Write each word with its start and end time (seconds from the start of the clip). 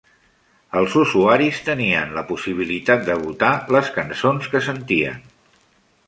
Els 0.79 0.93
usuaris 1.01 1.59
tenien 1.67 2.15
la 2.15 2.23
possibilitat 2.31 3.03
de 3.09 3.17
votar 3.25 3.51
les 3.75 3.91
cançons 3.99 4.49
que 4.55 4.63
sentien. 4.69 5.21